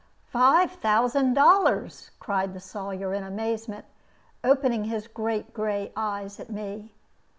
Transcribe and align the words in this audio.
"Five 0.31 0.71
thousand 0.71 1.35
dollars!" 1.35 2.09
cried 2.19 2.55
the 2.55 2.59
Sawyer, 2.59 3.13
in 3.13 3.23
amazement, 3.23 3.85
opening 4.43 4.85
his 4.85 5.05
great 5.07 5.53
gray 5.53 5.91
eyes 5.95 6.39
at 6.39 6.49
me. 6.49 6.91